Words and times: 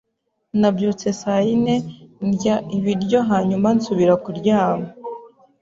Nabyutse 0.59 1.07
saa 1.21 1.41
yine, 1.47 1.75
ndya 2.27 2.55
ibiryo, 2.77 3.19
hanyuma 3.31 3.67
nsubira 3.77 4.13
kuryama. 4.23 4.87